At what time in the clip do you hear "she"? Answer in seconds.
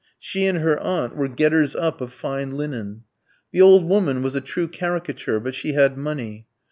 0.17-0.47, 5.53-5.73